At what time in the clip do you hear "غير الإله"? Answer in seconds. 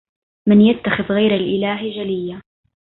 1.13-1.77